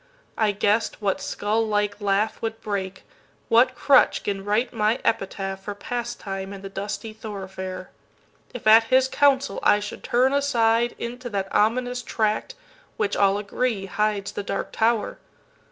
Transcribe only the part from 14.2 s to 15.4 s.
the Dark Tower.